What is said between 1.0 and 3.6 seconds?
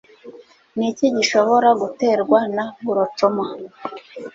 gishobora guterwa na Glaucoma?